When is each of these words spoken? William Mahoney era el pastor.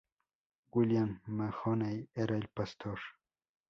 William 0.73 1.21
Mahoney 1.27 2.09
era 2.15 2.35
el 2.35 2.47
pastor. 2.47 2.97